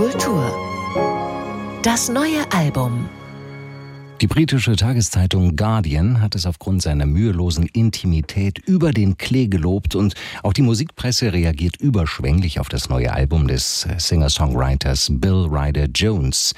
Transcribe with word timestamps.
Kultur. 0.00 0.50
Das 1.82 2.08
neue 2.08 2.50
Album. 2.52 3.06
Die 4.20 4.26
britische 4.26 4.76
Tageszeitung 4.76 5.56
Guardian 5.56 6.20
hat 6.20 6.34
es 6.34 6.44
aufgrund 6.44 6.82
seiner 6.82 7.06
mühelosen 7.06 7.64
Intimität 7.64 8.58
über 8.58 8.90
den 8.90 9.16
Klee 9.16 9.46
gelobt 9.46 9.94
und 9.94 10.12
auch 10.42 10.52
die 10.52 10.60
Musikpresse 10.60 11.32
reagiert 11.32 11.76
überschwänglich 11.80 12.60
auf 12.60 12.68
das 12.68 12.90
neue 12.90 13.14
Album 13.14 13.48
des 13.48 13.88
Singer-Songwriters 13.96 15.08
Bill 15.14 15.46
Ryder 15.50 15.86
Jones. 15.86 16.52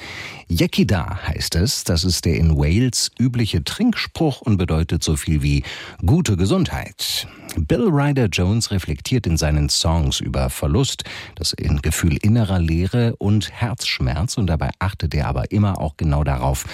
Yekida 0.49 1.21
heißt 1.29 1.55
es, 1.55 1.85
das 1.85 2.03
ist 2.03 2.25
der 2.25 2.35
in 2.35 2.57
Wales 2.57 3.13
übliche 3.21 3.63
Trinkspruch 3.63 4.41
und 4.41 4.57
bedeutet 4.57 5.05
so 5.05 5.15
viel 5.15 5.43
wie 5.43 5.63
gute 6.05 6.37
Gesundheit. 6.37 7.29
Bill 7.57 7.91
Ryder 7.91 8.27
Jones 8.27 8.73
reflektiert 8.73 9.25
in 9.29 9.37
seinen 9.37 9.69
Songs 9.69 10.19
über 10.19 10.51
Verlust, 10.51 11.05
das 11.37 11.55
Gefühl 11.83 12.17
innerer 12.17 12.59
Leere 12.59 13.15
und 13.17 13.53
Herzschmerz 13.53 14.37
und 14.37 14.49
dabei 14.49 14.71
achtet 14.81 15.15
er 15.15 15.29
aber 15.29 15.53
immer 15.53 15.79
auch 15.79 15.97
genau 15.97 16.25
darauf, 16.25 16.65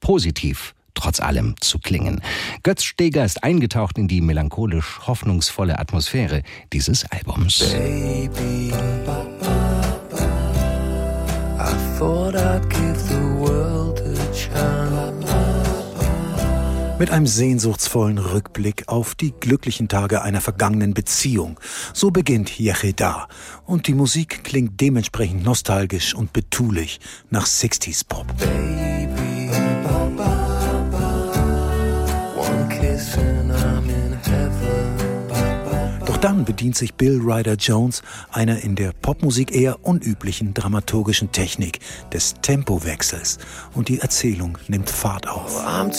positiv 0.00 0.74
trotz 0.96 1.20
allem 1.20 1.54
zu 1.60 1.78
klingen. 1.78 2.20
Götz 2.64 2.82
Steger 2.82 3.24
ist 3.24 3.44
eingetaucht 3.44 3.98
in 3.98 4.08
die 4.08 4.20
melancholisch 4.20 5.00
hoffnungsvolle 5.06 5.78
Atmosphäre 5.78 6.42
dieses 6.72 7.04
Albums. 7.04 7.58
Baby, 7.58 8.72
Mit 16.98 17.10
einem 17.10 17.26
sehnsuchtsvollen 17.26 18.16
Rückblick 18.16 18.88
auf 18.88 19.14
die 19.14 19.32
glücklichen 19.32 19.86
Tage 19.86 20.22
einer 20.22 20.40
vergangenen 20.40 20.94
Beziehung. 20.94 21.60
So 21.92 22.10
beginnt 22.10 22.58
Yechida. 22.58 23.28
Und 23.66 23.86
die 23.86 23.92
Musik 23.92 24.44
klingt 24.44 24.80
dementsprechend 24.80 25.44
nostalgisch 25.44 26.14
und 26.14 26.32
betulich 26.32 27.00
nach 27.28 27.46
60s 27.46 28.06
Pop. 28.08 28.26
Baby. 28.38 28.95
Doch 36.16 36.22
dann 36.22 36.46
bedient 36.46 36.74
sich 36.74 36.94
Bill 36.94 37.20
Ryder 37.22 37.56
Jones 37.56 38.02
einer 38.32 38.62
in 38.64 38.74
der 38.74 38.92
Popmusik 38.92 39.54
eher 39.54 39.84
unüblichen 39.84 40.54
dramaturgischen 40.54 41.30
Technik 41.30 41.78
des 42.10 42.32
Tempowechsels 42.40 43.36
und 43.74 43.88
die 43.88 44.00
Erzählung 44.00 44.56
nimmt 44.66 44.88
Fahrt 44.88 45.28
auf. 45.28 45.62
I'm 45.66 45.92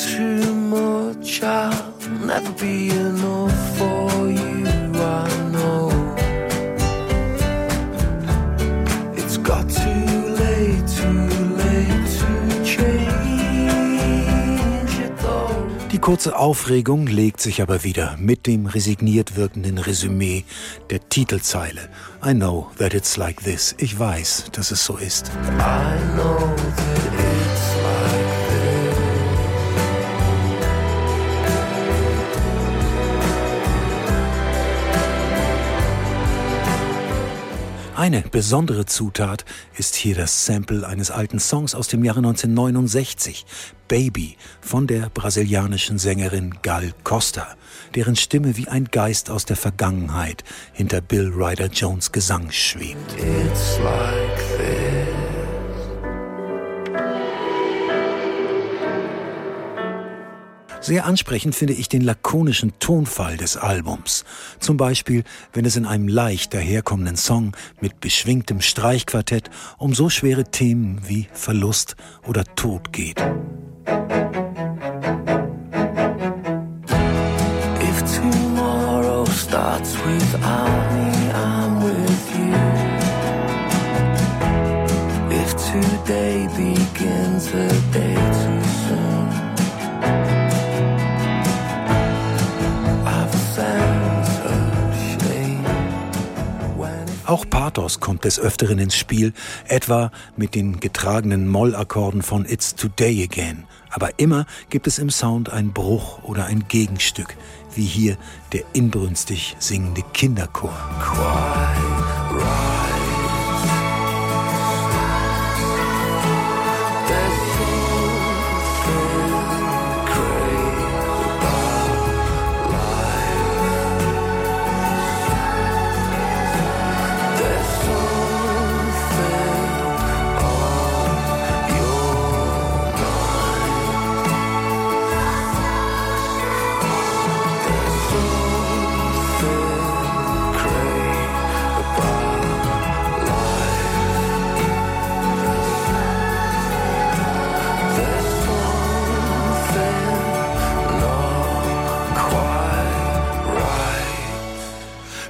Die 15.97 16.01
kurze 16.01 16.37
Aufregung 16.37 17.07
legt 17.07 17.41
sich 17.41 17.59
aber 17.59 17.83
wieder 17.83 18.17
mit 18.19 18.45
dem 18.45 18.67
resigniert 18.67 19.35
wirkenden 19.35 19.79
Resümee 19.79 20.43
der 20.91 21.09
Titelzeile. 21.09 21.89
I 22.23 22.35
know 22.35 22.69
that 22.77 22.93
it's 22.93 23.17
like 23.17 23.43
this. 23.43 23.73
Ich 23.79 23.97
weiß, 23.97 24.51
dass 24.51 24.69
es 24.69 24.85
so 24.85 24.97
ist. 24.97 25.31
I 25.57 25.97
know 26.13 26.37
that 26.37 27.13
it's 27.13 27.46
Eine 38.07 38.21
besondere 38.21 38.85
Zutat 38.85 39.43
ist 39.77 39.95
hier 39.95 40.15
das 40.15 40.45
Sample 40.45 40.87
eines 40.87 41.11
alten 41.11 41.41
Songs 41.41 41.75
aus 41.75 41.89
dem 41.89 42.05
Jahre 42.05 42.19
1969, 42.19 43.45
Baby, 43.89 44.37
von 44.61 44.87
der 44.87 45.09
brasilianischen 45.09 45.97
Sängerin 45.97 46.55
Gal 46.61 46.93
Costa, 47.03 47.45
deren 47.95 48.15
Stimme 48.15 48.55
wie 48.55 48.69
ein 48.69 48.85
Geist 48.85 49.29
aus 49.29 49.43
der 49.43 49.57
Vergangenheit 49.57 50.45
hinter 50.71 51.01
Bill 51.01 51.33
Ryder 51.35 51.67
Jones 51.67 52.13
Gesang 52.13 52.49
schwebt. 52.49 53.17
It's 53.17 53.77
like 53.79 55.16
Sehr 60.87 61.05
ansprechend 61.05 61.53
finde 61.53 61.73
ich 61.73 61.89
den 61.89 62.01
lakonischen 62.01 62.79
Tonfall 62.79 63.35
des 63.35 63.57
Albums. 63.57 64.23
Zum 64.61 64.77
Beispiel, 64.77 65.25
wenn 65.51 65.65
es 65.65 65.75
in 65.75 65.85
einem 65.85 66.07
leicht 66.07 66.53
daherkommenden 66.53 67.17
Song 67.17 67.57
mit 67.81 67.99
beschwingtem 67.99 68.61
Streichquartett 68.61 69.49
um 69.77 69.93
so 69.93 70.09
schwere 70.09 70.45
Themen 70.45 71.01
wie 71.05 71.27
Verlust 71.33 71.97
oder 72.25 72.45
Tod 72.55 72.93
geht. 72.93 73.19
If 77.81 78.03
tomorrow 78.15 79.25
starts 79.25 79.93
without 80.05 80.93
me, 80.93 81.11
I'm 81.33 81.81
with 81.83 82.31
you. 82.39 82.55
If 85.35 85.53
today 85.69 86.47
begins 86.55 87.53
a 87.53 87.67
day 87.91 88.36
Auch 97.37 97.47
Pathos 97.47 97.99
kommt 97.99 98.23
des 98.23 98.39
Öfteren 98.39 98.79
ins 98.79 98.95
Spiel, 98.95 99.31
etwa 99.67 100.09
mit 100.37 100.55
den 100.55 100.79
getragenen 100.79 101.47
Mollakkorden 101.47 102.23
von 102.23 102.45
It's 102.45 102.73
Today 102.73 103.23
Again. 103.25 103.65
Aber 103.91 104.17
immer 104.17 104.47
gibt 104.71 104.87
es 104.87 104.97
im 104.97 105.11
Sound 105.11 105.51
einen 105.51 105.71
Bruch 105.71 106.23
oder 106.23 106.45
ein 106.45 106.67
Gegenstück, 106.67 107.37
wie 107.75 107.85
hier 107.85 108.17
der 108.53 108.63
inbrünstig 108.73 109.55
singende 109.59 110.01
Kinderchor. 110.13 110.73
Quiet, 110.99 112.43
right. 112.43 112.76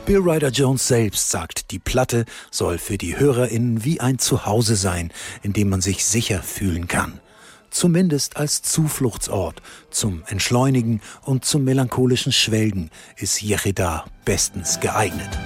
Bill 0.08 0.20
Ryder 0.20 0.52
Jones 0.52 0.88
selbst 0.88 1.32
sagt, 1.32 1.72
die 1.72 1.80
Platte 1.80 2.24
soll 2.50 2.78
für 2.78 2.98
die 2.98 3.20
HörerInnen 3.20 3.84
wie 3.84 4.00
ein 4.00 4.20
Zuhause 4.20 4.78
sein, 4.78 5.12
in 5.44 5.52
dem 5.52 5.68
man 5.68 5.82
sich 5.82 6.06
sicher 6.06 6.42
fühlen 6.42 6.88
kann. 6.88 7.20
Zumindest 7.72 8.38
als 8.38 8.62
Zufluchtsort 8.62 9.62
zum 9.92 10.24
Entschleunigen 10.28 11.02
und 11.24 11.44
zum 11.44 11.66
melancholischen 11.66 12.32
Schwelgen 12.32 12.90
ist 13.18 13.42
Yechida 13.42 14.06
bestens 14.24 14.80
geeignet. 14.80 15.38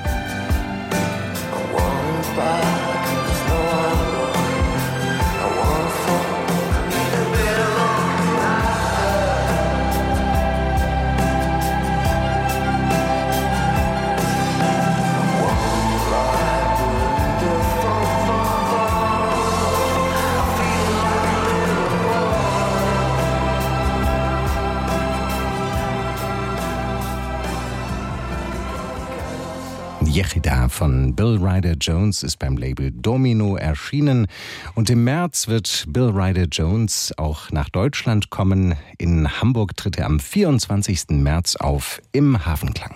Yechida 30.12 30.68
von 30.68 31.16
Bill 31.16 31.38
Ryder 31.42 31.76
Jones 31.80 32.22
ist 32.22 32.38
beim 32.38 32.58
Label 32.58 32.92
Domino 32.92 33.56
erschienen 33.56 34.28
und 34.76 34.90
im 34.90 35.06
März 35.06 35.48
wird 35.48 35.86
Bill 35.88 36.10
Ryder 36.10 36.48
Jones 36.52 37.14
auch 37.18 37.50
nach 37.52 37.70
Deutschland 37.70 38.30
kommen. 38.30 38.76
In 38.98 39.40
Hamburg 39.40 39.78
tritt 39.78 39.98
er 39.98 40.08
am 40.08 40.20
24. 40.20 41.12
März 41.12 41.56
auf 41.56 42.02
im 42.12 42.46
Hafenklang. 42.46 42.94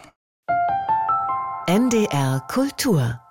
NDR 1.68 2.42
Kultur 2.50 3.22